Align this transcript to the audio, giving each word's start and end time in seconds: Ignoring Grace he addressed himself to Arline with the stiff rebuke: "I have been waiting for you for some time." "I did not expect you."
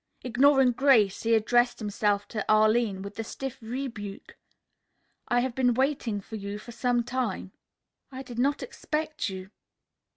Ignoring 0.23 0.71
Grace 0.71 1.21
he 1.21 1.35
addressed 1.35 1.77
himself 1.77 2.27
to 2.29 2.43
Arline 2.51 3.03
with 3.03 3.17
the 3.17 3.23
stiff 3.23 3.59
rebuke: 3.61 4.35
"I 5.27 5.41
have 5.41 5.53
been 5.53 5.75
waiting 5.75 6.21
for 6.21 6.37
you 6.37 6.57
for 6.57 6.71
some 6.71 7.03
time." 7.03 7.51
"I 8.11 8.23
did 8.23 8.39
not 8.39 8.63
expect 8.63 9.29
you." 9.29 9.51